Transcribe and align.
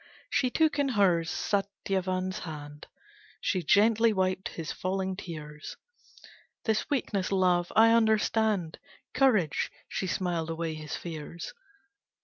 She 0.31 0.49
took 0.49 0.79
in 0.79 0.89
hers 0.97 1.29
Satyavan's 1.29 2.39
hand, 2.39 2.87
She 3.39 3.61
gently 3.61 4.11
wiped 4.11 4.49
his 4.49 4.71
falling 4.71 5.15
tears, 5.15 5.77
"This 6.65 6.89
weakness, 6.89 7.31
Love, 7.31 7.71
I 7.75 7.91
understand! 7.91 8.79
Courage!" 9.13 9.69
She 9.87 10.07
smiled 10.07 10.49
away 10.49 10.73
his 10.73 10.95
fears. 10.95 11.53